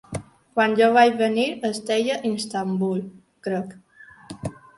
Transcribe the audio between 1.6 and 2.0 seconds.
es